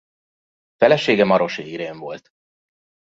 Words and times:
Felesége 0.75 1.25
Marosi 1.25 1.69
Irén 1.69 1.97
volt. 1.99 2.31